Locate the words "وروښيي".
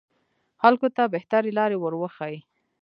1.79-2.39